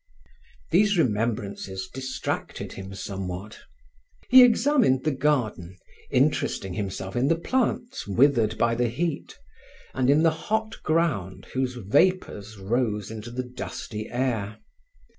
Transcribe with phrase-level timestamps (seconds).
[0.71, 3.59] These remembrances distracted him somewhat.
[4.29, 5.77] He examined the garden,
[6.09, 9.37] interesting himself in the plants withered by the heat,
[9.93, 14.57] and in the hot ground whose vapors rose into the dusty air.